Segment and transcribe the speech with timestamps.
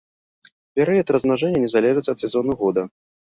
[0.77, 2.89] Перыяд размнажэння не залежыць ад сезону года.